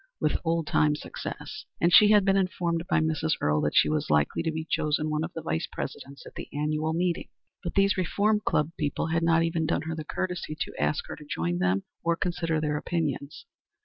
[0.19, 3.35] with old time success, and she had been informed by Mrs.
[3.39, 6.49] Earle that she was likely to be chosen one of the Vice Presidents at the
[6.51, 7.29] annual meeting.
[7.63, 11.15] But these Reform Club people had not even done her the courtesy to ask her
[11.17, 13.45] to join them or consider their opinions.